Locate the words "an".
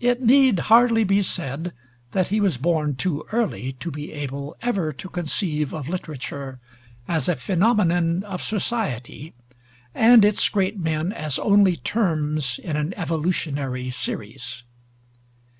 12.76-12.92